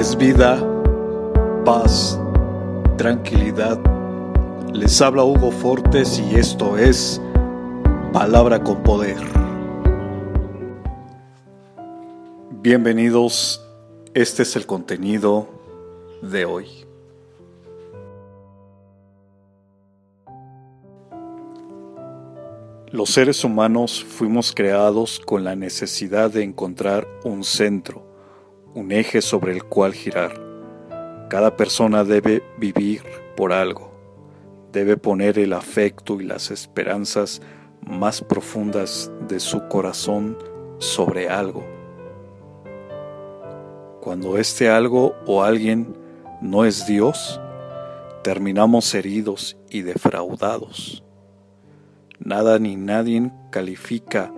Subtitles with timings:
[0.00, 0.58] es vida,
[1.62, 2.18] paz,
[2.96, 3.78] tranquilidad.
[4.72, 7.20] Les habla Hugo Fortes y esto es
[8.10, 9.18] Palabra con Poder.
[12.62, 13.62] Bienvenidos,
[14.14, 15.50] este es el contenido
[16.22, 16.66] de hoy.
[22.90, 28.09] Los seres humanos fuimos creados con la necesidad de encontrar un centro,
[28.74, 30.32] un eje sobre el cual girar.
[31.28, 33.02] Cada persona debe vivir
[33.36, 33.92] por algo,
[34.72, 37.42] debe poner el afecto y las esperanzas
[37.80, 40.36] más profundas de su corazón
[40.78, 41.64] sobre algo.
[44.00, 45.96] Cuando este algo o alguien
[46.40, 47.40] no es Dios,
[48.22, 51.04] terminamos heridos y defraudados.
[52.18, 54.32] Nada ni nadie califica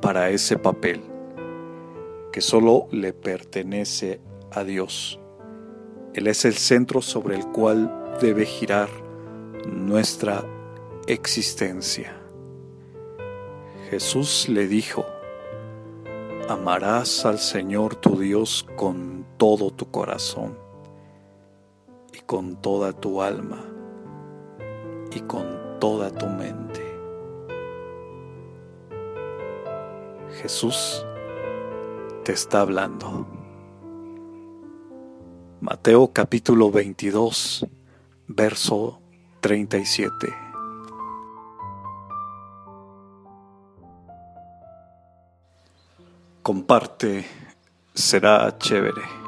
[0.00, 1.09] para ese papel
[2.32, 4.20] que solo le pertenece
[4.52, 5.18] a Dios.
[6.14, 8.88] Él es el centro sobre el cual debe girar
[9.66, 10.44] nuestra
[11.06, 12.16] existencia.
[13.90, 15.04] Jesús le dijo,
[16.48, 20.58] amarás al Señor tu Dios con todo tu corazón
[22.12, 23.64] y con toda tu alma
[25.12, 26.80] y con toda tu mente.
[30.40, 31.04] Jesús
[32.30, 33.26] te está hablando.
[35.60, 37.66] Mateo capítulo 22,
[38.28, 39.00] verso
[39.40, 40.14] 37.
[46.40, 47.26] Comparte,
[47.94, 49.19] será chévere.